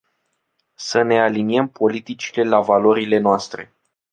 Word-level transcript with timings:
Să 0.75 1.01
ne 1.01 1.19
aliniem 1.21 1.67
politicile 1.67 2.43
la 2.49 2.59
valorile 2.61 3.17
noastre. 3.19 3.75